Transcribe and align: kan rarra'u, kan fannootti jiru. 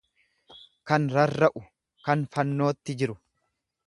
kan 0.91 1.03
rarra'u, 1.17 1.61
kan 2.07 2.23
fannootti 2.37 2.97
jiru. 3.03 3.17